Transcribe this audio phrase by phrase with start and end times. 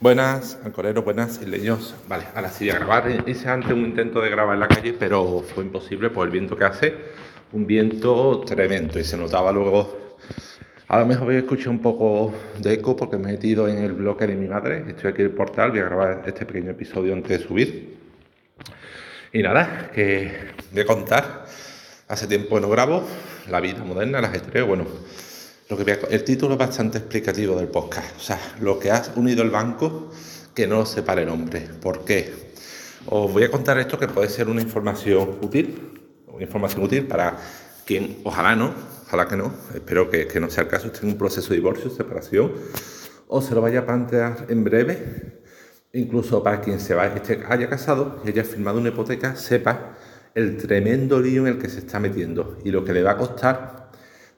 [0.00, 1.92] Buenas, ancoreros, buenas isleños.
[2.06, 3.24] Vale, ahora sí voy a grabar.
[3.26, 6.56] Hice antes un intento de grabar en la calle, pero fue imposible por el viento
[6.56, 6.94] que hace.
[7.50, 10.14] Un viento tremendo y se notaba luego.
[10.86, 13.78] A lo mejor voy a escuchar un poco de eco porque me he metido en
[13.78, 14.84] el bloque de mi madre.
[14.86, 17.98] Estoy aquí en el portal, voy a grabar este pequeño episodio antes de subir.
[19.32, 20.30] Y nada, que
[20.70, 21.44] voy a contar.
[22.06, 23.02] Hace tiempo no grabo
[23.50, 24.86] la vida moderna, las estrellas, bueno
[25.68, 28.16] el título es bastante explicativo del podcast.
[28.16, 30.10] O sea, lo que has unido el banco
[30.54, 31.68] que no separe el hombre.
[31.80, 32.32] ¿Por qué?
[33.06, 37.36] Os voy a contar esto que puede ser una información útil, una información útil para
[37.84, 38.72] quien, ojalá no,
[39.06, 41.90] ojalá que no, espero que, no sea el caso, esté en un proceso de divorcio,
[41.90, 42.52] separación,
[43.26, 45.42] o se lo vaya a plantear en breve,
[45.92, 49.96] incluso para quien se esté, haya casado y haya firmado una hipoteca, sepa
[50.34, 53.16] el tremendo lío en el que se está metiendo y lo que le va a
[53.16, 53.87] costar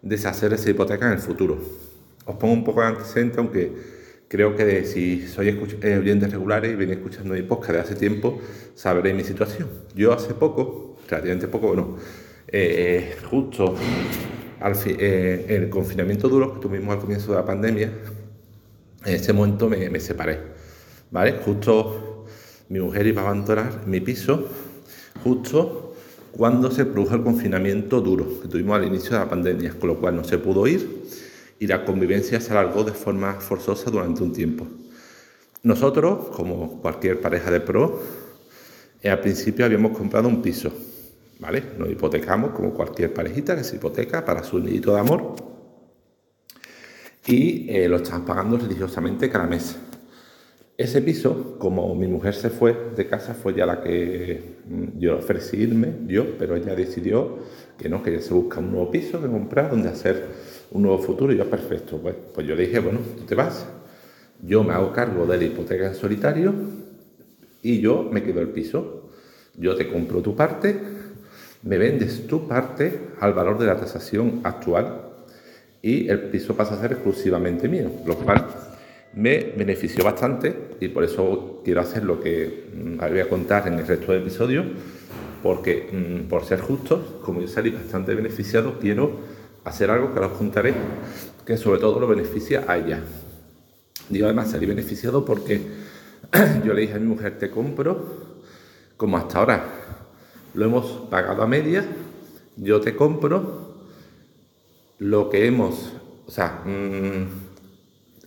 [0.03, 1.59] deshacer esa hipoteca en el futuro.
[2.25, 3.73] Os pongo un poco de antecedente, aunque
[4.29, 8.41] creo que si sois eh, oyentes regulares y venís escuchando mi podcast de hace tiempo,
[8.75, 9.69] sabréis mi situación.
[9.95, 11.97] Yo hace poco, relativamente poco, bueno,
[12.49, 13.75] eh, justo
[14.61, 17.91] al eh, en el confinamiento duro que tuvimos al comienzo de la pandemia,
[19.05, 20.39] en ese momento me, me separé,
[21.11, 21.33] ¿vale?
[21.45, 22.27] Justo
[22.69, 24.49] mi mujer iba a abandonar mi piso,
[25.25, 25.90] justo
[26.33, 29.97] cuando se produjo el confinamiento duro que tuvimos al inicio de la pandemia, con lo
[30.01, 31.03] cual no se pudo ir
[31.59, 34.67] y la convivencia se alargó de forma forzosa durante un tiempo.
[35.63, 38.01] Nosotros, como cualquier pareja de pro,
[39.03, 40.73] eh, al principio habíamos comprado un piso,
[41.39, 41.63] ¿vale?
[41.77, 45.35] Nos hipotecamos como cualquier parejita que se hipoteca para su nidito de amor
[47.27, 49.77] y eh, lo estamos pagando religiosamente cada mes.
[50.81, 55.19] Ese piso, como mi mujer se fue de casa, fue ya la que mm, yo
[55.19, 57.37] ofrecí irme, yo, pero ella decidió
[57.77, 60.25] que no, que ella se busca un nuevo piso que comprar, donde hacer
[60.71, 61.35] un nuevo futuro.
[61.35, 63.67] Y yo, perfecto, pues, pues yo le dije, bueno, tú te vas,
[64.43, 66.55] yo me hago cargo de la hipoteca en solitario
[67.63, 69.11] y yo me quedo el piso.
[69.59, 70.81] Yo te compro tu parte,
[71.63, 75.11] me vendes tu parte al valor de la tasación actual
[75.83, 78.70] y el piso pasa a ser exclusivamente mío, lo cual
[79.13, 83.75] me benefició bastante y por eso quiero hacer lo que mm, voy a contar en
[83.75, 84.65] el resto del episodio,
[85.43, 89.19] porque mm, por ser justos, como yo salí bastante beneficiado, quiero
[89.65, 90.75] hacer algo que os contaré,
[91.45, 93.03] que sobre todo lo beneficia a ella.
[94.09, 95.61] Digo, además salí beneficiado porque
[96.65, 98.31] yo le dije a mi mujer, te compro,
[98.97, 99.65] como hasta ahora
[100.55, 101.85] lo hemos pagado a media,
[102.57, 103.71] yo te compro
[104.99, 105.93] lo que hemos,
[106.27, 107.50] o sea, mmm,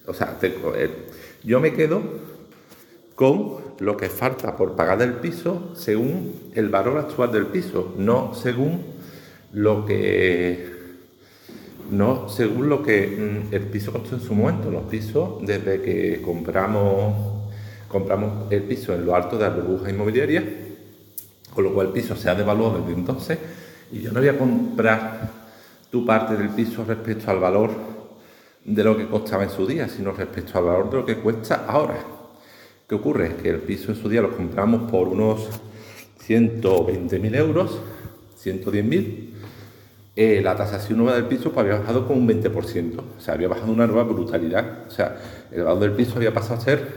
[0.06, 0.90] o sea, eh,
[1.44, 2.02] yo me quedo
[3.16, 8.34] con lo que falta por pagar del piso según el valor actual del piso, no
[8.34, 8.84] según
[9.52, 10.74] lo que
[11.92, 13.08] no según lo que
[13.52, 14.72] mm, el piso costó en su momento.
[14.72, 17.34] Los pisos, desde que compramos
[17.94, 20.44] compramos el piso en lo alto de la burbuja inmobiliaria,
[21.54, 23.38] con lo cual el piso se ha devaluado desde entonces,
[23.92, 25.30] y yo no voy a comprar
[25.92, 27.70] tu parte del piso respecto al valor
[28.66, 31.66] de lo que costaba en su día, sino respecto al valor de lo que cuesta
[31.68, 32.00] ahora.
[32.88, 33.36] ¿Qué ocurre?
[33.36, 35.50] Que el piso en su día lo compramos por unos
[36.28, 37.80] 120.000 euros,
[38.44, 39.30] 110.000.
[40.16, 43.48] Eh, la tasación nueva del piso pues, había bajado con un 20%, o sea, había
[43.48, 44.86] bajado una nueva brutalidad.
[44.88, 45.18] O sea,
[45.52, 46.88] el valor del piso había pasado a ser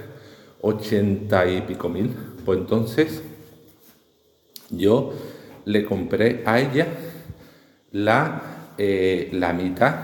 [0.60, 2.14] 80 y pico mil.
[2.44, 3.22] Pues entonces
[4.70, 5.12] yo
[5.64, 6.86] le compré a ella
[7.92, 9.94] la, eh, la mitad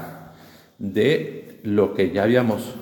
[0.78, 2.74] de lo que ya habíamos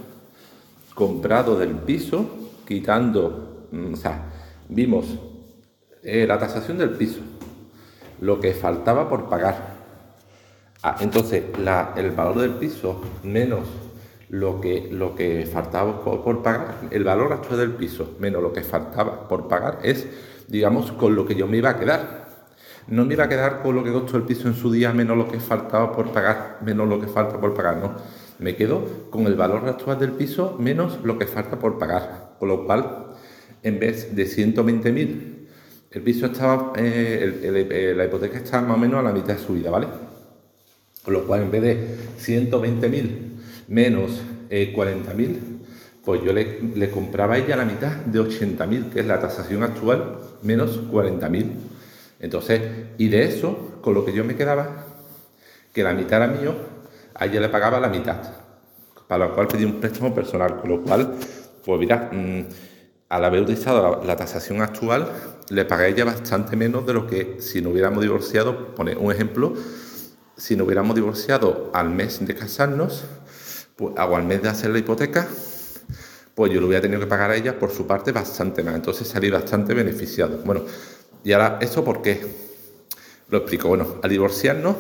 [0.95, 2.27] comprado del piso,
[2.67, 4.25] quitando, mm, o sea,
[4.69, 5.07] vimos
[6.03, 7.21] eh, la tasación del piso,
[8.21, 9.81] lo que faltaba por pagar.
[10.83, 11.45] Ah, entonces,
[11.97, 13.67] el valor del piso menos
[14.31, 18.53] lo que, lo que faltaba por, por, pagar, el valor actual del piso menos lo
[18.53, 20.07] que faltaba por pagar es,
[20.49, 22.21] digamos, con lo que yo me iba a quedar.
[22.87, 25.17] No me iba a quedar con lo que costó el piso en su día menos
[25.17, 29.27] lo que faltaba por pagar, menos lo que falta por pagar, no me quedo con
[29.27, 32.37] el valor actual del piso menos lo que falta por pagar.
[32.39, 33.07] Con lo cual,
[33.63, 35.31] en vez de 120.000,
[35.91, 39.43] el piso estaba, eh, eh, la hipoteca estaba más o menos a la mitad de
[39.45, 39.89] su vida, ¿vale?
[41.05, 43.09] Con lo cual, en vez de 120.000
[43.69, 45.39] menos 40.000, eh,
[46.03, 49.63] pues yo le, le, compraba a ella la mitad de 80.000, que es la tasación
[49.63, 51.45] actual, menos 40.000.
[52.21, 52.63] Entonces,
[52.97, 54.87] y de eso, con lo que yo me quedaba,
[55.75, 56.55] que la mitad era mío,
[57.21, 58.17] a ella le pagaba la mitad,
[59.07, 61.17] para lo cual pedí un préstamo personal, con lo cual,
[61.65, 62.47] pues mira, mm,
[63.11, 65.07] al haber utilizado la, tasación actual,
[65.51, 69.13] le pagué a ella bastante menos de lo que si no hubiéramos divorciado, pone un
[69.13, 69.53] ejemplo,
[70.35, 73.05] si no hubiéramos divorciado al mes de casarnos,
[73.77, 75.29] pues, o al mes de hacer la hipoteca,
[76.35, 78.77] pues yo lo voy a tener que pagar a ella por su parte bastante más.
[78.77, 80.39] Entonces salí bastante beneficiado.
[80.43, 80.63] Bueno,
[81.23, 82.27] y ahora, ¿eso por qué?
[83.29, 83.69] Lo explico.
[83.69, 84.77] Bueno, al divorciarnos,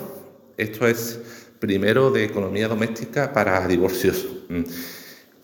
[0.56, 1.20] esto es
[1.60, 4.26] primero de economía doméstica para divorcios.
[4.48, 4.62] Mm.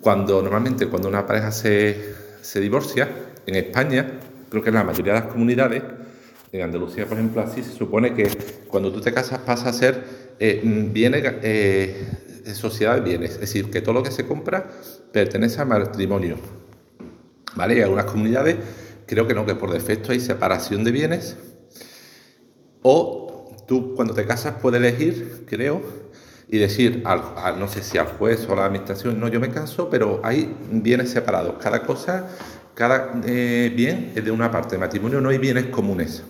[0.01, 3.09] Cuando normalmente cuando una pareja se, se divorcia,
[3.47, 4.19] en España,
[4.51, 5.83] creo que en la mayoría de las comunidades,
[6.53, 8.29] en Andalucía, por ejemplo, así se supone que
[8.67, 10.03] cuando tú te casas pasa a ser
[10.39, 12.07] eh, bienes, eh,
[12.55, 14.71] sociedad de bienes, es decir, que todo lo que se compra
[15.13, 16.37] pertenece al matrimonio.
[17.55, 17.79] ¿Vale?
[17.79, 18.57] Y algunas comunidades
[19.07, 21.37] creo que no, que por defecto hay separación de bienes.
[22.83, 25.83] O tú cuando te casas puedes elegir, creo,
[26.49, 29.51] y decir, al, no sé si al juez o a la administración, no, yo me
[29.51, 31.57] caso, pero hay bienes separados.
[31.61, 32.29] Cada cosa,
[32.75, 34.79] cada eh, bien es de una parte.
[34.79, 36.23] matrimonio no hay bienes comunes.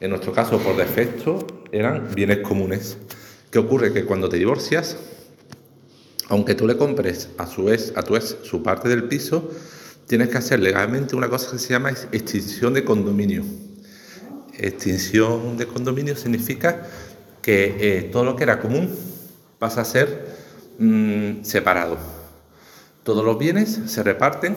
[0.00, 2.96] En nuestro caso, por defecto, eran bienes comunes.
[3.50, 3.92] ¿Qué ocurre?
[3.92, 4.96] Que cuando te divorcias,
[6.28, 9.50] aunque tú le compres a su ex, a tu ex su parte del piso,
[10.06, 13.44] tienes que hacer legalmente una cosa que se llama extinción de condominio.
[14.58, 16.86] Extinción de condominio significa
[17.42, 18.88] que eh, todo lo que era común
[19.62, 20.26] pasa a ser
[20.80, 21.96] mm, separado.
[23.04, 24.56] Todos los bienes se reparten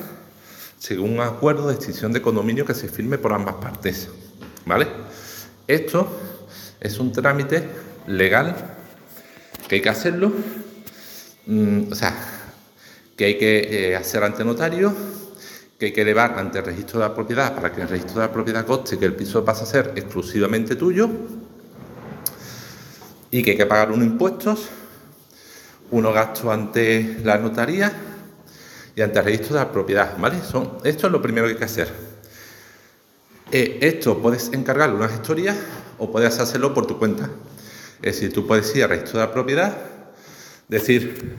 [0.80, 4.10] según un acuerdo de extinción de condominio que se firme por ambas partes.
[4.66, 4.88] ¿Vale?
[5.68, 6.10] Esto
[6.80, 7.70] es un trámite
[8.08, 8.56] legal
[9.68, 10.34] que hay que hacerlo,
[11.46, 12.16] mm, o sea,
[13.16, 13.60] que hay que
[13.92, 14.92] eh, hacer ante notario,
[15.78, 18.28] que hay que elevar ante el registro de la propiedad para que el registro de
[18.28, 21.08] la propiedad conste que el piso pasa a ser exclusivamente tuyo
[23.30, 24.70] y que hay que pagar unos impuestos,
[25.92, 27.92] unos gastos ante la notaría
[28.96, 30.42] y ante el registro de la propiedad, ¿vale?
[30.42, 31.90] Son, esto es lo primero que hay que hacer.
[33.52, 35.56] Eh, esto puedes encargarle una gestoría
[35.98, 37.30] o puedes hacerlo por tu cuenta.
[38.02, 39.78] Es decir, tú puedes ir al registro de la propiedad,
[40.68, 41.36] decir,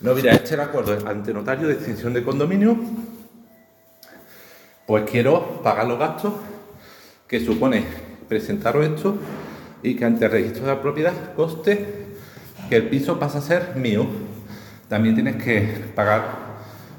[0.00, 2.76] no, mira, este acuerdo ante notario de extinción de condominio,
[4.86, 6.34] pues quiero pagar los gastos
[7.26, 7.84] que supone
[8.28, 9.16] presentaros esto
[9.82, 12.05] y que ante el registro de la propiedad coste
[12.68, 14.06] que el piso pasa a ser mío.
[14.88, 15.60] También tienes que
[15.94, 16.46] pagar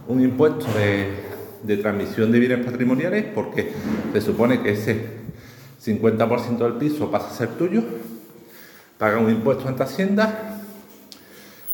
[0.08, 3.72] un impuesto de, transmisión de bienes patrimoniales porque
[4.14, 5.18] se supone que ese
[5.84, 7.84] 50% del piso pasa a ser tuyo
[8.98, 10.60] pagas un impuesto ante Hacienda,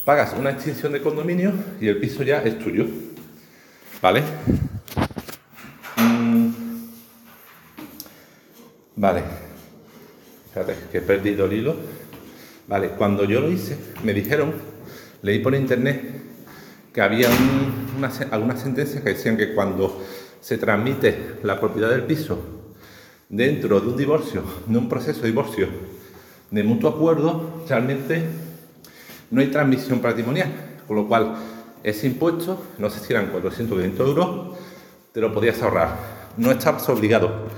[0.06, 2.86] pagas una extinción de condominio y el piso ya es tuyo.
[4.02, 4.24] ¿Vale?
[5.98, 6.50] Mm.
[8.98, 9.24] Vale.
[10.50, 11.76] Fíjate, que he perdido el hilo.
[12.98, 14.52] Cuando yo lo hice, me dijeron,
[15.22, 16.02] leí por internet
[16.92, 17.30] que había
[17.96, 20.04] una, algunas sentencias que decían que cuando
[20.42, 22.40] se transmite la propiedad del piso
[23.30, 25.68] dentro de un divorcio, de un proceso de divorcio,
[26.50, 28.24] de mutuo acuerdo, realmente
[29.30, 30.52] no hay transmisión patrimonial,
[30.88, 31.36] con lo cual
[31.84, 34.58] ese impuesto, no sé si eran 400 o 500 euros,
[35.12, 35.96] te lo podías ahorrar.
[36.38, 37.50] No estabas obligado.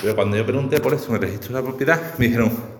[0.00, 2.73] Pero cuando yo pregunté por eso en el registro de la propiedad, me dijeron,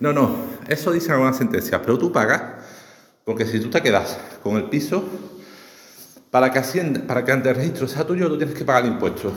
[0.00, 0.30] no, no,
[0.68, 2.42] eso dice alguna sentencia, pero tú pagas,
[3.24, 5.04] porque si tú te quedas con el piso,
[6.30, 8.92] para que, Hacienda, para que ante el registro sea tuyo, tú tienes que pagar el
[8.92, 9.32] impuesto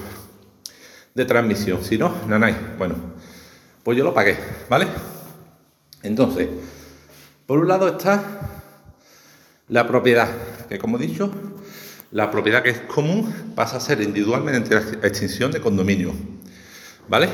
[1.13, 1.83] de transmisión.
[1.83, 2.55] Si no, hay.
[2.77, 2.95] Bueno,
[3.83, 4.37] pues yo lo pagué,
[4.69, 4.87] ¿vale?
[6.03, 6.49] Entonces,
[7.45, 8.23] por un lado está
[9.67, 10.29] la propiedad,
[10.67, 11.31] que como he dicho,
[12.11, 16.13] la propiedad que es común pasa a ser individualmente la extinción de condominio.
[17.07, 17.29] ¿Vale?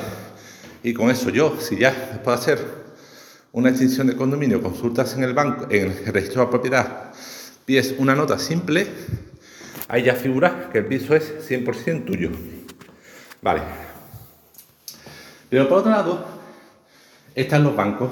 [0.84, 2.87] Y con eso yo, si ya puedo hacer
[3.57, 7.11] una extinción de condominio, consultas en el banco, en el registro de propiedad,
[7.65, 8.85] pides una nota simple,
[9.87, 12.29] ahí ya figura que el piso es 100% tuyo.
[13.41, 13.61] Vale.
[15.49, 16.23] Pero por otro lado,
[17.33, 18.11] están los bancos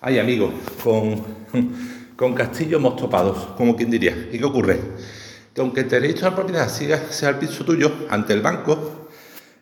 [0.00, 0.54] hay amigos,
[0.84, 1.24] con,
[2.16, 4.28] con castillos mostopados, como quien diría.
[4.30, 4.78] ¿Y qué ocurre?
[5.52, 9.08] Que aunque el derecho a la propiedad siga, sea el piso tuyo ante el banco,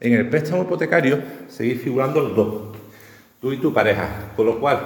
[0.00, 2.75] en el préstamo hipotecario seguís figurando los dos,
[3.46, 4.08] tú y tu pareja.
[4.34, 4.80] Con lo cual,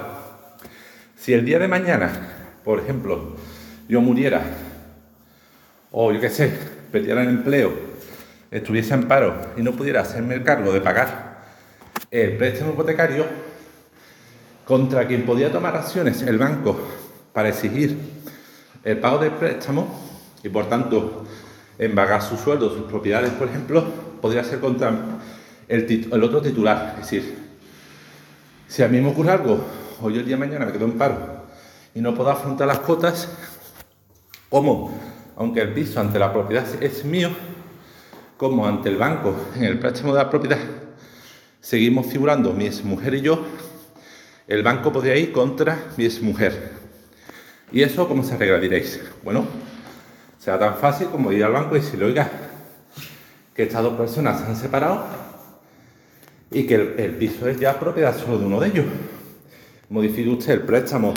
[1.17, 2.11] si el día de mañana,
[2.63, 3.35] por ejemplo,
[3.89, 4.41] yo muriera,
[5.91, 6.53] o yo qué sé,
[6.91, 7.73] perdiera el empleo,
[8.51, 11.41] estuviese en paro y no pudiera hacerme el cargo de pagar
[12.11, 13.25] el préstamo hipotecario,
[14.63, 16.79] contra quien podía tomar acciones el banco
[17.33, 17.97] para exigir
[18.83, 19.87] el pago del préstamo
[20.43, 21.25] y por tanto
[21.79, 23.83] embargar su sueldo, sus propiedades, por ejemplo,
[24.21, 24.93] podría ser contra
[25.67, 26.97] el, otro titular.
[26.99, 27.50] Es decir,
[28.71, 29.59] si a mí me ocurre algo,
[30.01, 31.17] o el día de mañana me quedo en paro
[31.93, 33.27] y no puedo afrontar las cuotas,
[34.49, 34.97] como,
[35.35, 37.31] aunque el piso ante la propiedad es mío,
[38.37, 40.57] como ante el banco en el préstamo de la propiedad,
[41.59, 43.43] seguimos figurando mi mujer y yo
[44.47, 46.71] el banco podría ir contra mi mujer.
[47.73, 48.79] ¿Y eso cómo se arregla?
[49.21, 49.43] Bueno,
[50.39, 52.31] sea tan fácil como ir al banco y decirle, oiga,
[53.53, 55.20] que estas dos personas se han separado
[56.51, 58.85] y que el, piso es ya propiedad solo de uno de ellos.
[59.89, 61.13] Modifique usted el préstamo,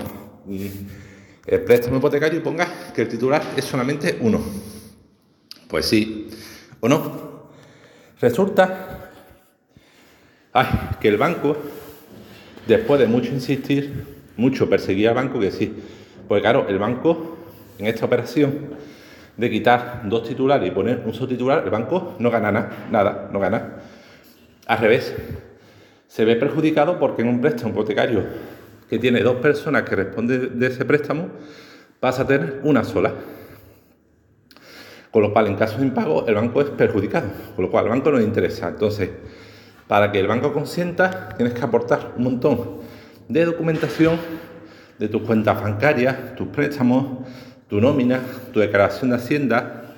[1.47, 4.41] el préstamo hipotecario y ponga que el titular es solamente uno.
[5.69, 6.31] Pues sí,
[6.81, 7.25] o no.
[8.21, 9.11] Resulta
[11.00, 11.57] que el banco,
[12.67, 14.05] después de mucho insistir,
[14.37, 15.75] mucho perseguir al banco, que sí,
[16.29, 17.37] pues claro, el banco
[17.79, 18.76] en esta operación
[19.37, 23.31] de quitar dos titulares y poner un solo titular, el banco no gana nada, nada,
[23.33, 23.75] no gana.
[24.66, 25.14] Al revés,
[26.09, 28.25] se ve perjudicado porque en un préstamo hipotecario
[28.88, 31.28] que tiene dos personas que responden de ese préstamo,
[32.00, 33.12] pasa a tener una sola.
[35.11, 37.90] Con lo cual, en caso de impago, el banco es perjudicado, con lo cual al
[37.90, 38.68] banco no le interesa.
[38.68, 39.11] Entonces,
[39.87, 42.80] para que el banco consienta, tienes que aportar un montón
[43.28, 44.18] de documentación
[44.99, 47.26] de tus cuentas bancarias, tus préstamos,
[47.68, 48.21] tu nómina,
[48.52, 49.94] tu declaración de Hacienda,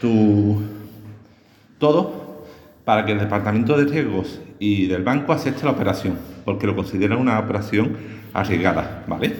[0.00, 0.62] tu
[1.78, 2.29] todo,
[2.90, 7.16] para que el departamento de riesgos y del banco acepte la operación, porque lo considera
[7.16, 7.96] una operación
[8.34, 9.32] arriesgada, ¿vale?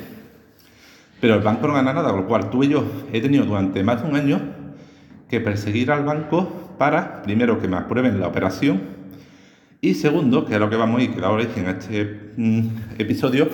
[1.21, 3.83] Pero el banco no gana nada, con lo cual tú y yo he tenido durante
[3.83, 4.41] más de un año
[5.29, 8.83] que perseguir al banco para, primero, que me aprueben la operación
[9.81, 12.69] y segundo, que es lo que vamos a ir, que da origen a este mm,
[12.99, 13.49] episodio,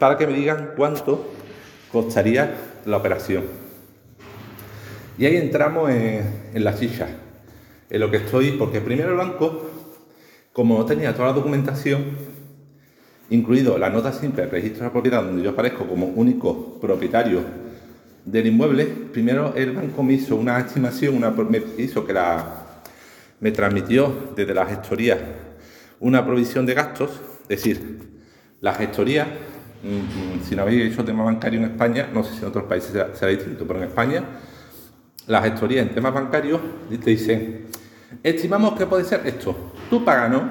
[0.00, 1.32] para que me digan cuánto
[1.92, 2.52] costaría
[2.84, 3.44] la operación.
[5.16, 7.06] Y ahí entramos en, la chicha,
[7.88, 9.70] en lo que estoy, porque primero el banco,
[10.52, 12.04] como no tenía toda la documentación,
[13.30, 17.40] incluido la nota simple del registro de propiedad, donde yo aparezco como único propietario
[18.24, 22.82] del inmueble, primero el banco me hizo una estimación, una, me hizo que la,
[23.40, 25.18] me transmitió desde la gestoría
[26.00, 28.20] una provisión de gastos, es decir,
[28.60, 29.26] la gestoría
[29.86, 32.90] Mm, si no habéis hecho tema bancario en España, no sé si en otros países
[32.90, 34.22] será, distinto, pero en España,
[35.26, 37.66] la gestoría en temas bancarios te dicen,
[38.22, 39.54] estimamos que puede ser esto,
[39.90, 40.42] tú páganos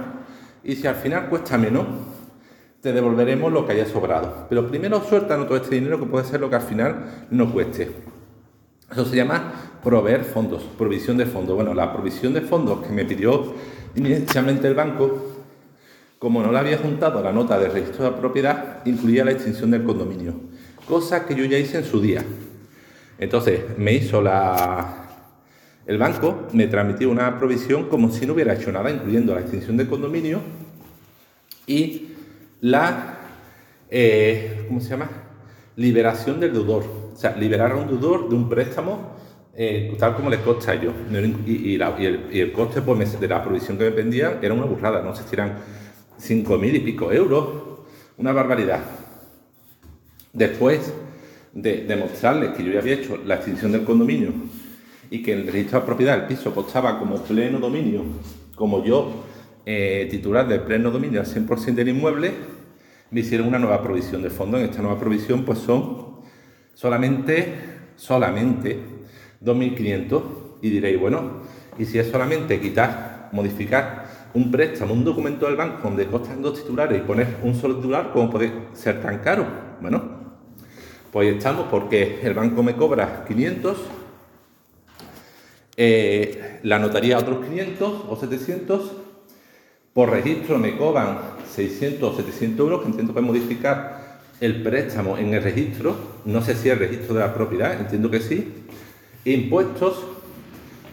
[0.64, 1.86] y si al final cuesta menos,
[2.82, 4.46] te devolveremos lo que haya sobrado.
[4.50, 7.92] Pero primero suéltanos todo este dinero que puede ser lo que al final no cueste.
[8.92, 9.54] Eso se llama
[9.84, 11.56] proveer fondos, provisión de fondos.
[11.56, 13.54] Bueno, la provisión de fondos que me pidió
[13.96, 15.36] inicialmente el banco
[16.20, 19.84] como no la había juntado la nota de registro de propiedad, incluía la extinción del
[19.84, 20.34] condominio,
[20.88, 22.24] cosa que yo ya hice en su día.
[23.18, 25.02] Entonces, me hizo la...
[25.86, 29.78] El banco me transmitió una provisión como si no hubiera hecho nada, incluyendo la extinción
[29.78, 30.42] del condominio
[31.68, 32.10] y
[32.62, 33.20] la...
[33.90, 35.10] Eh, ¿Cómo se llama?
[35.76, 36.84] Liberación del deudor.
[37.14, 39.16] O sea, liberar a un deudor de un préstamo
[39.58, 40.94] eh, tal como les costa a ellos.
[41.46, 45.24] Y, el, coste pues, de la provisión que me pendía era una burrada, no sé
[45.24, 45.60] si eran
[46.18, 47.48] cinco mil y pico euros,
[48.18, 48.82] una barbaridad.
[50.34, 50.94] Después
[51.56, 54.32] de demostrarles que yo ya había hecho la extinción del condominio
[55.10, 58.04] y que el registro de propiedad del piso costaba como pleno dominio,
[58.56, 59.24] como yo
[59.66, 62.32] eh, titular de pleno dominio al 100% del inmueble,
[63.10, 64.58] me hicieron una nueva provisión de fondo.
[64.58, 66.18] En esta nueva provisión pues son
[66.74, 67.54] solamente,
[67.96, 68.78] solamente
[69.42, 70.22] 2.500
[70.62, 71.42] y diréis, bueno,
[71.80, 76.60] y si es solamente quitar, modificar un préstamo, un documento del banco donde costan dos
[76.62, 79.46] titulares y poner un solo titular, ¿cómo puede ser tan caro?
[79.80, 80.25] Bueno,
[81.16, 83.78] pues estamos porque el banco me cobra 500,
[85.78, 88.92] eh, la notaría otros 500 o 700,
[89.94, 91.18] por registro me cobran
[91.50, 95.96] 600 o 700 euros, que entiendo que modificar el préstamo en el registro,
[96.26, 98.52] no sé si el registro de la propiedad, entiendo que sí,
[99.24, 100.04] impuestos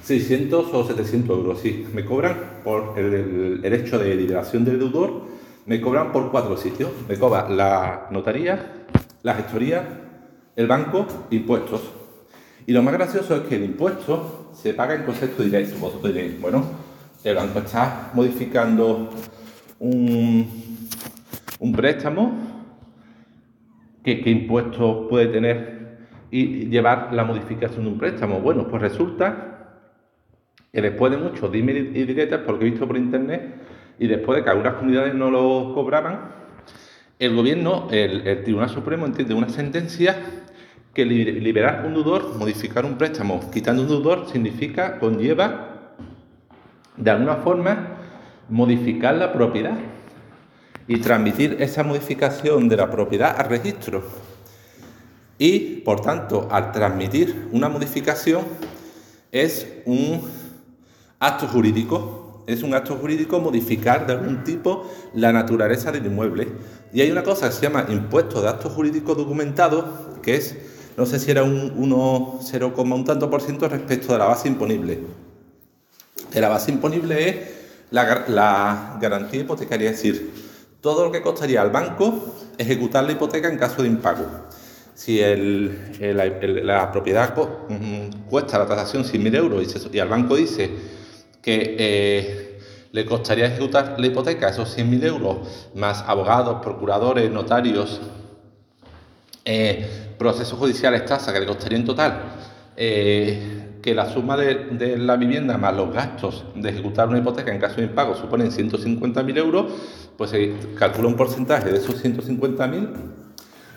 [0.04, 1.84] 600 o 700 euros, sí.
[1.92, 5.22] Me cobran por el, hecho de liberación del deudor,
[5.66, 6.90] me cobran por cuatro sitios.
[7.08, 8.86] Me cobra la notaría,
[9.24, 10.10] la gestoría,
[10.56, 11.82] el banco, impuestos.
[12.66, 15.76] Y lo más gracioso es que el impuesto se paga en concepto directo.
[15.80, 16.64] Vosotros diréis, bueno,
[17.24, 19.10] el banco está modificando
[19.78, 20.88] un,
[21.58, 22.32] un préstamo,
[24.04, 25.82] ¿qué, ¿qué impuestos puede tener
[26.30, 28.40] y llevar la modificación de un préstamo?
[28.40, 29.52] Bueno, pues resulta
[30.72, 33.56] que después de muchos dime y diretas, porque he visto por internet,
[33.98, 36.42] y después de que algunas comunidades no lo cobraban,
[37.18, 40.16] el gobierno, el, Tribunal Supremo entiende una sentencia
[40.94, 45.94] que liberar un deudor, modificar un préstamo, quitando un deudor, significa, conlleva,
[46.96, 47.96] de alguna forma,
[48.48, 49.78] modificar la propiedad
[50.86, 54.02] y transmitir esa modificación de la propiedad al registro.
[55.38, 58.44] Y, por tanto, al transmitir una modificación,
[59.32, 60.20] es un
[61.22, 62.42] Acto jurídico.
[62.48, 66.48] Es un acto jurídico modificar de algún tipo la naturaleza del inmueble.
[66.92, 69.84] Y hay una cosa que se llama impuesto de actos jurídicos documentados,
[70.20, 70.56] que es
[70.96, 74.48] no sé si era un 1, 0, un tanto por ciento respecto de la base
[74.48, 75.00] imponible.
[76.34, 77.36] La base imponible es
[77.90, 80.30] la, garantía hipotecaria, es decir,
[80.80, 84.26] todo lo que costaría al banco ejecutar la hipoteca en caso de impago.
[84.94, 85.20] Si
[86.00, 87.34] la propiedad
[88.28, 90.70] cuesta la tasación 100.000 euros y, al banco dice
[91.40, 92.60] que eh,
[92.92, 98.00] le costaría ejecutar la hipoteca esos 100.000 euros, más abogados, procuradores, notarios,
[99.44, 102.22] eh, procesos judiciales, tasa que le costaría en total,
[102.76, 107.58] eh, que la suma de, la vivienda más los gastos de ejecutar una hipoteca en
[107.58, 109.72] caso de impago suponen 150.000 euros,
[110.16, 112.88] pues se calcula un porcentaje de esos 150.000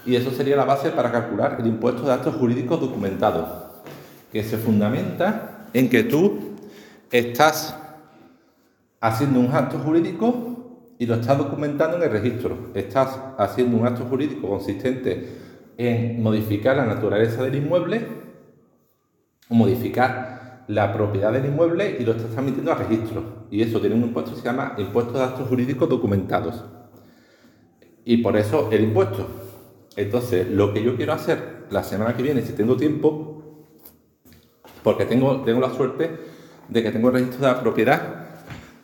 [0.05, 3.49] y eso sería la base para calcular el impuesto de actos jurídicos documentados,
[4.31, 6.53] que se fundamenta en que tú
[7.11, 7.75] estás
[9.01, 12.69] haciendo un acto jurídico y lo estás documentando en el registro.
[12.75, 15.45] Estás haciendo un acto jurídico consistente
[15.77, 18.25] en modificar la naturaleza del inmueble
[19.50, 23.46] modificar la propiedad del inmueble y lo estás transmitiendo al registro.
[23.51, 26.63] Y eso tiene un impuesto que se llama impuesto de actos jurídicos documentados.
[28.03, 29.27] Y por eso el impuesto.
[29.96, 33.44] Entonces, lo que yo quiero hacer la semana que viene, si tengo tiempo,
[34.84, 36.12] porque tengo, tengo la suerte
[36.67, 38.01] de que tengo el registro de la propiedad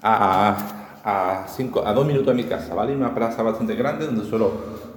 [0.01, 2.95] a, a, cinco, a dos minutos de mi casa, ¿vale?
[2.95, 4.51] Una plaza bastante grande donde suelo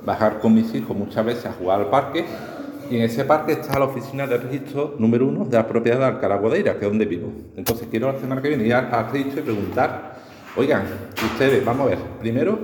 [0.05, 2.25] bajar con mis hijos muchas veces a jugar al parque.
[2.91, 6.05] Y en ese parque está la oficina de registro número uno de la propiedad de
[6.05, 7.33] Alcalá Guadeira, que es donde vivo.
[7.57, 10.17] Entonces quiero la semana que viene ir al registro y preguntar,
[10.57, 10.85] oigan,
[11.33, 12.59] ustedes, vamos a ver, primero,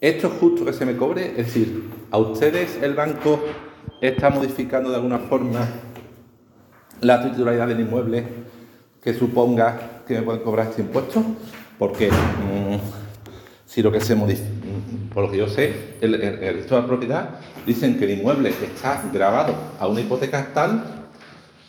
[0.00, 3.40] esto es justo que se me cobre, es decir, a ustedes el banco
[4.00, 5.66] está modificando de alguna forma
[7.00, 8.24] la titularidad del inmueble
[9.02, 11.22] que suponga que me pueden cobrar este impuesto,
[11.78, 12.76] porque mm,
[13.64, 14.59] si lo que se modifica,
[15.12, 17.30] por lo que yo sé, el, el, de la propiedad
[17.66, 20.84] dicen que el inmueble está grabado a una hipoteca tal,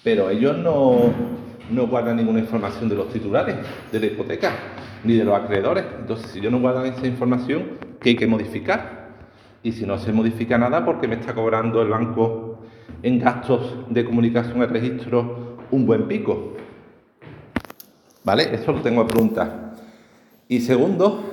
[0.04, 1.12] pero ellos no,
[1.72, 3.56] no guardan ninguna información de los titulares
[3.92, 4.54] de la hipoteca,
[5.04, 5.86] ni de los acreedores.
[6.00, 7.64] Entonces, si ellos no guardan esa información,
[8.00, 9.10] ¿qué hay que modificar?
[9.64, 12.60] Y si no se modifica nada, ¿por qué me está cobrando el banco
[13.02, 16.54] en gastos de comunicación y registro un buen pico?
[18.24, 18.54] ¿Vale?
[18.54, 19.74] Eso lo tengo que preguntar.
[20.48, 21.31] Y segundo,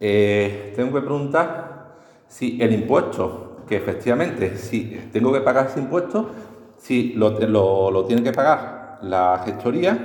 [0.00, 1.96] eh, tengo que preguntar
[2.28, 6.30] si el impuesto, que efectivamente, si tengo que pagar ese impuesto,
[6.76, 9.98] si lo, lo, tiene que pagar la gestoría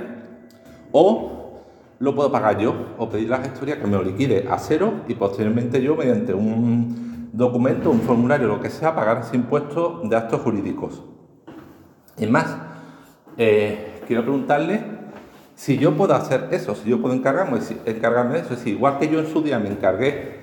[0.92, 1.60] o
[1.98, 5.14] lo puedo pagar yo o pedir la gestoría que me lo liquide a cero y
[5.14, 10.40] posteriormente yo mediante un documento, un formulario, lo que sea, pagar ese impuesto de actos
[10.40, 11.02] jurídicos.
[12.16, 12.56] Es más,
[13.36, 15.01] eh, quiero preguntarle
[15.62, 19.08] si yo puedo hacer eso, si yo puedo encargarme, encargarme de eso, es igual que
[19.08, 20.40] yo en su día me encargué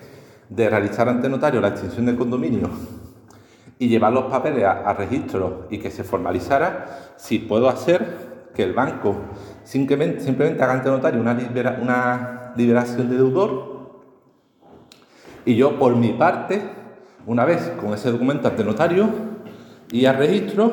[0.48, 2.70] de realizar ante notario la extinción del condominio
[3.78, 8.72] y llevar los papeles a, registro y que se formalizara, si puedo hacer que el
[8.72, 9.14] banco
[9.66, 11.38] simplemente, haga ante notario una,
[11.82, 14.04] una liberación de deudor
[15.44, 16.62] y yo por mi parte,
[17.26, 19.10] una vez con ese documento ante notario,
[19.92, 20.72] y a registro,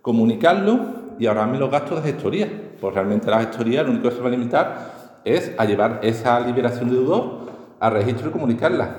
[0.00, 2.67] comunicarlo y ahorrarme los gastos de gestoría.
[2.80, 6.40] Pues realmente la gestoría lo único que se va a limitar es a llevar esa
[6.40, 7.48] liberación de deudor
[7.80, 8.98] a registro y comunicarla.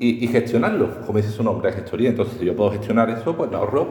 [0.00, 2.10] Y, gestionarlo, como dice su nombre, gestoría.
[2.10, 3.88] Entonces, si yo puedo gestionar eso, pues me ahorro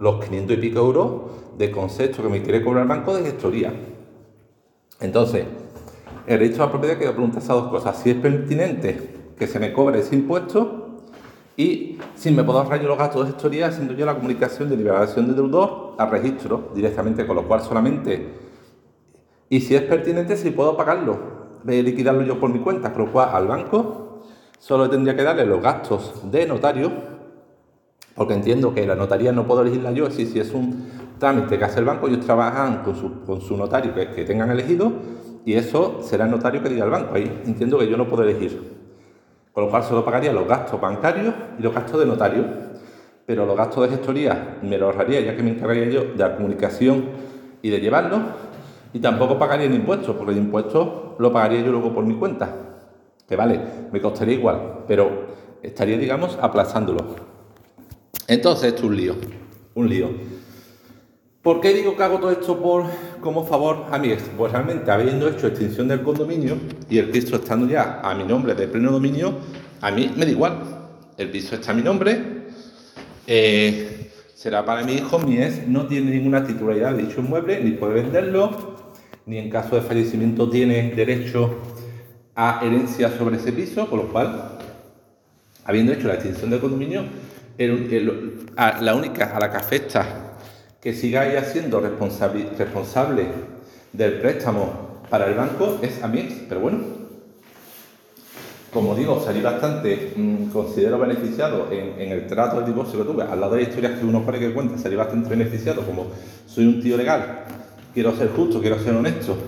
[0.00, 1.12] los 500 y pico euros
[1.56, 3.72] de concepto que me quiere cobrar el banco de gestoría.
[5.00, 5.44] Entonces,
[6.26, 7.96] el registro de la propiedad quiero preguntar esas dos cosas.
[7.98, 10.83] Si es pertinente que se me cobre ese impuesto
[11.56, 15.28] y si me puedo ahorrar los gastos de gestoría haciendo yo la comunicación de liberación
[15.28, 18.28] de deudor al registro directamente, con lo cual solamente,
[19.48, 21.18] y si es pertinente, si puedo pagarlo,
[21.64, 24.22] liquidarlo yo por mi cuenta, con lo cual al banco
[24.58, 26.90] solo tendría que darle los gastos de notario,
[28.16, 30.88] porque entiendo que la notaría no puedo elegirla yo, si, si es un
[31.18, 34.50] trámite que hace el banco, ellos trabajan con su, con su notario que, que tengan
[34.50, 34.92] elegido,
[35.44, 38.24] y eso será el notario que diga al banco, ahí entiendo que yo no puedo
[38.24, 38.83] elegir.
[39.54, 42.44] Con lo cual solo pagaría los gastos bancarios y los gastos de notario.
[43.24, 46.34] Pero los gastos de gestoría me los ahorraría ya que me encargaría yo de la
[46.34, 47.04] comunicación
[47.62, 48.18] y de llevarlo.
[48.92, 52.52] Y tampoco pagaría el impuesto, porque el impuesto lo pagaría yo luego por mi cuenta.
[53.28, 53.60] Que vale,
[53.92, 55.08] me costaría igual, pero
[55.62, 57.16] estaría, digamos, aplazándolo.
[58.26, 59.14] Entonces, esto es un lío.
[59.74, 60.08] Un lío.
[61.44, 62.86] ¿Por qué digo que hago todo esto por,
[63.20, 64.14] como favor a mi?
[64.34, 66.56] Pues realmente habiendo hecho extinción del condominio
[66.88, 69.34] y el piso estando ya a mi nombre de pleno dominio,
[69.82, 70.62] a mí me da igual.
[71.18, 72.46] El piso está a mi nombre,
[73.26, 77.72] eh, será para mi hijo, mi ex no tiene ninguna titularidad de dicho inmueble, ni
[77.72, 78.94] puede venderlo,
[79.26, 81.56] ni en caso de fallecimiento tiene derecho
[82.34, 84.56] a herencia sobre ese piso, con lo cual,
[85.66, 87.04] habiendo hecho la extinción del condominio,
[87.58, 90.23] la única a la que afecta
[90.84, 92.46] que sigáis siendo responsable,
[93.94, 96.78] del préstamo para el banco es a mí, pero bueno,
[98.70, 103.40] como digo, salí bastante, mm, considero beneficiado en, el trato del divorcio que tuve, al
[103.40, 106.08] lado de historias que uno pone que cuenta, salí bastante beneficiado, como
[106.46, 107.44] soy un tío legal,
[107.94, 109.38] quiero ser justo, quiero ser honesto,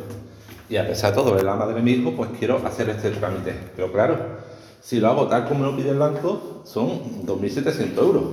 [0.70, 3.52] y a pesar de todo, el ama de mi hijo, pues quiero hacer este trámite.
[3.76, 4.16] Pero claro,
[4.80, 8.24] si lo hago tal como lo pide el banco, son 2.700 euros.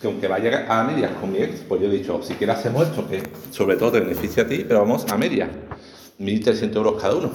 [0.00, 2.86] Que aunque vaya a medias con mi ex, pues yo he dicho, si quieres hacemos
[2.86, 5.50] esto, que sobre todo te beneficia a ti, pero vamos a medias.
[6.18, 7.30] 1.300 euros cada uno.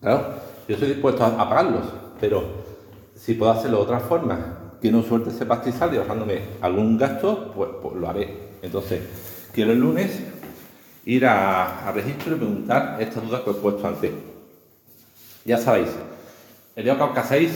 [0.00, 0.34] Claro,
[0.68, 1.84] yo estoy dispuesto a, pagarlos,
[2.20, 2.44] pero
[3.14, 7.52] si puedo hacerlo de otra forma, que no suelte ese pastizal y ahorrándome algún gasto,
[7.54, 8.52] pues, pues lo haré.
[8.62, 9.00] Entonces,
[9.52, 10.10] quiero el lunes
[11.04, 14.10] ir a, registro y preguntar estas dudas que os he puesto antes.
[15.44, 15.88] Ya sabéis,
[16.76, 17.50] el día que os caséis,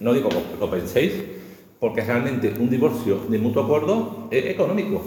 [0.00, 1.12] no digo que lo penséis,
[1.84, 5.02] porque realmente un divorcio de mutuo acuerdo es económico.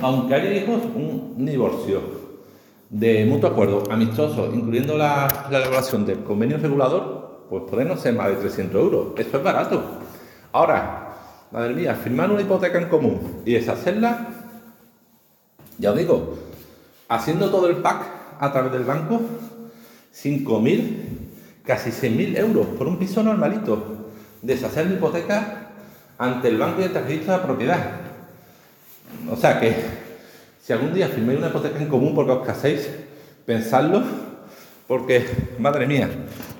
[0.00, 2.00] aunque haya hijos, un divorcio
[2.88, 8.14] de mutuo acuerdo amistoso, incluyendo la, la elaboración del convenio regulador, pues puede no ser
[8.14, 9.06] más de 300 euros.
[9.16, 9.82] Esto es barato.
[10.52, 11.16] Ahora,
[11.50, 14.28] madre mía, firmar una hipoteca en común y deshacerla,
[15.78, 16.38] ya os digo,
[17.08, 18.04] haciendo todo el pack
[18.38, 19.20] a través del banco,
[20.14, 20.94] 5.000,
[21.64, 23.99] casi 6.000 euros por un piso normalito.
[24.42, 25.70] Deshacer la hipoteca
[26.18, 27.90] ante el banco y el registro de propiedad.
[29.30, 29.74] O sea que,
[30.62, 32.88] si algún día firméis una hipoteca en común porque os caséis,
[33.46, 34.02] pensadlo,
[34.86, 35.26] porque,
[35.58, 36.08] madre mía,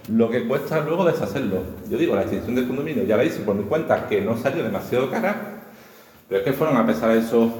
[0.08, 1.62] lo que cuesta luego deshacerlo.
[1.88, 4.62] Yo digo, la extinción del condominio, ya la hice por mi cuenta, que no salió
[4.62, 5.62] demasiado cara,
[6.28, 7.50] pero es que fueron a pesar de esos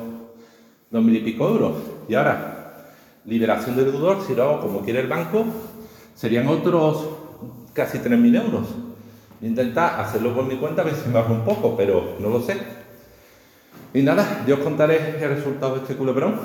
[0.91, 1.75] dos mil y pico euros.
[2.09, 2.61] Y ahora,
[3.25, 5.45] liberación del deudor, si lo hago como quiere el banco,
[6.15, 7.09] serían otros
[7.73, 8.67] casi 3.000 euros.
[9.42, 12.40] Intentar hacerlo por mi cuenta, a ver si me bajo un poco, pero no lo
[12.40, 12.57] sé.
[13.94, 16.38] Y nada, yo os contaré el resultado de este culebrón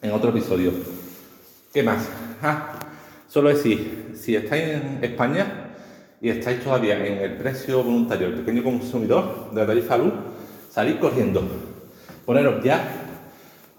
[0.00, 0.72] en otro episodio.
[1.72, 2.08] ¿Qué más?
[2.42, 2.72] Ah,
[3.28, 5.74] solo decir, si estáis en España
[6.20, 10.12] y estáis todavía en el precio voluntario del pequeño consumidor de la tarifa luz,
[10.70, 11.42] salid corriendo.
[12.24, 13.02] Poneros ya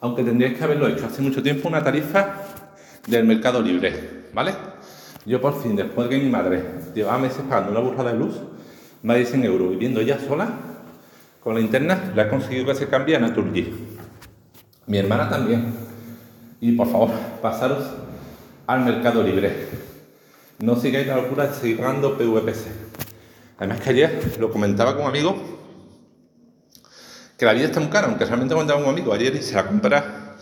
[0.03, 2.43] aunque tendríais que haberlo hecho hace mucho tiempo, una tarifa
[3.07, 4.53] del mercado libre, ¿vale?
[5.25, 6.61] Yo por fin, después de que mi madre
[6.93, 8.35] llevaba meses pagando una burrada de luz,
[9.01, 10.49] más de 100 euros, viviendo ella sola,
[11.41, 13.73] con la interna, le ha conseguido que se cambie a Naturgy.
[14.87, 15.73] Mi hermana también.
[16.61, 17.09] Y por favor,
[17.41, 17.83] pasaros
[18.65, 19.67] al mercado libre.
[20.59, 22.67] No sigáis la locura de seguir pagando PVPC.
[23.57, 25.35] Además que ayer lo comentaba con un amigo
[27.37, 30.37] que la vida está muy cara, aunque realmente cuando un amigo ayer hice la compra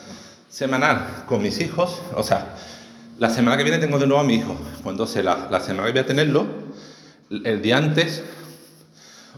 [0.49, 2.55] semanal con mis hijos, o sea,
[3.21, 5.91] la semana que viene tengo de nuevo a mi hijo, pues entonces la, semana que
[5.91, 6.43] voy a tenerlo,
[7.29, 8.23] el día antes,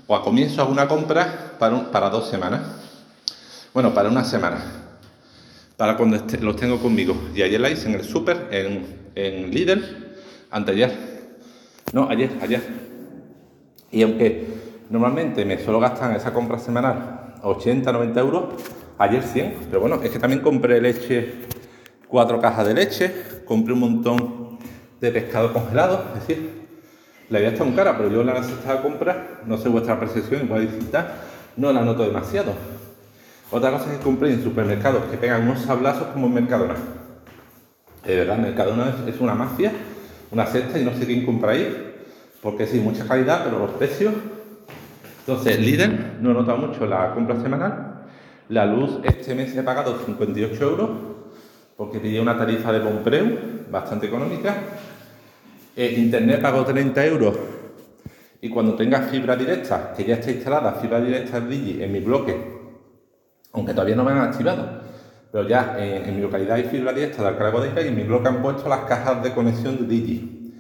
[0.07, 2.61] o a comienzo hago una compra para, para dos semanas,
[3.73, 4.63] bueno, para una semana,
[5.75, 7.13] para cuando los tengo conmigo.
[7.35, 10.15] Y ayer la hice en el súper, en, en Lidl,
[10.49, 10.97] anteayer,
[11.91, 12.61] no, ayer, ayer.
[13.91, 14.47] Y aunque
[14.91, 18.43] normalmente me suelo gastar en esa compra semanal 80, 90 euros,
[18.97, 21.33] ayer 100, pero bueno, es que también compré leche,
[22.13, 23.12] cuatro cajas de leche,
[23.43, 24.60] compré un montón
[25.02, 26.67] de pescado congelado, es decir,
[27.28, 30.62] la idea está muy cara, pero yo la necesitaba comprar, no sé vuestra percepción, igual
[30.62, 31.15] distinta,
[31.58, 32.54] no la noto demasiado.
[33.49, 36.76] Otra cosa que compré en supermercados que pegan unos sablazos como en Mercadona.
[38.06, 39.71] De verdad, Mercadona es, una mafia,
[40.30, 41.95] una cesta y no sé quién compra ahí,
[42.43, 44.13] porque sí, mucha calidad, pero los precios
[45.21, 48.04] entonces, líder, no he notado mucho la compra semanal.
[48.49, 50.89] La luz este mes he pagado 58 euros
[51.83, 54.55] porque tenía una tarifa de Bompreu bastante económica.
[55.75, 57.35] Eh, internet pago 30 euros
[58.39, 62.35] y cuando tenga fibra directa, que ya está instalada fibra directa Digi en mi bloque,
[63.51, 64.81] aunque todavía no me han activado,
[65.29, 68.29] pero ya eh, en mi localidad hay fibra directa de Alcalá y en mi bloque
[68.29, 70.53] han puesto las cajas de conexión de Digi.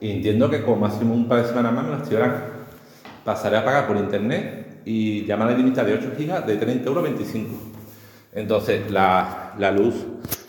[0.00, 2.60] Y entiendo que como máximo un par de semanas más me las activarán
[3.22, 7.70] pasaré a pagar por internet y llamada limitada de 8 gigas de 30 euros 25.
[8.32, 9.94] Entonces la, luz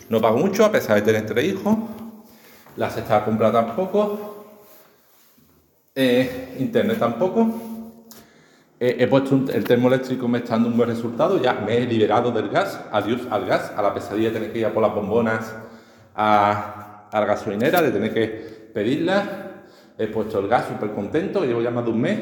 [0.08, 1.76] no pago mucho a pesar de tener tres hijos.
[2.76, 4.46] La cesta comprar tampoco.
[5.94, 7.52] Eh, internet tampoco.
[8.80, 11.40] Eh, he puesto el termoeléctrico, me está dando un buen resultado.
[11.40, 12.80] Ya me he liberado del gas.
[12.90, 15.54] Adiós al gas, a la pesadilla de tener que ir a por las bombonas
[16.14, 19.28] a, a la gasolinera, de tener que pedirlas.
[19.98, 22.18] He puesto el gas súper contento, llevo ya más de un mes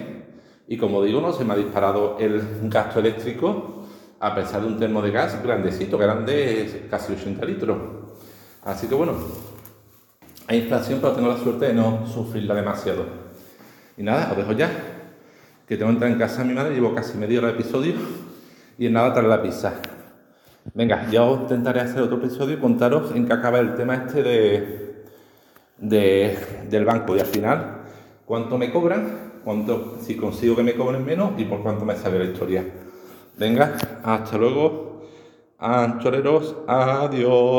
[0.70, 3.79] y como digo, no se me ha disparado el gasto eléctrico
[4.20, 7.78] a pesar de un termo de gas grandecito, grande, casi 80 litros.
[8.62, 9.14] Así que bueno,
[10.46, 13.06] hay inflación, pero tengo la suerte de no sufrirla demasiado.
[13.96, 14.70] Y nada, os dejo ya.
[15.66, 17.94] que tengo que entrar en casa de mi madre, llevo casi media hora episodio
[18.78, 19.74] y en nada trae la pizza.
[20.74, 24.22] Venga, ya os intentaré hacer otro episodio y contaros en qué acaba el tema este
[24.22, 25.04] de,
[26.68, 27.78] del banco y al final
[28.26, 32.18] cuánto me cobran, cuánto, si consigo que me cobren menos y por cuánto me sale
[32.18, 32.64] la historia.
[33.40, 33.74] Venga,
[34.04, 35.00] hasta luego,
[35.58, 37.50] anchoreros, adiós.